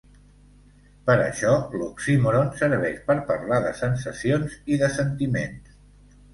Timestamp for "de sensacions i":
3.69-4.83